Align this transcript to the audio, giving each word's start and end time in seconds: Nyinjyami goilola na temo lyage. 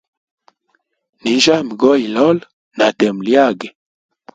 Nyinjyami 1.21 1.73
goilola 1.81 2.43
na 2.77 2.85
temo 2.97 3.19
lyage. 3.27 3.67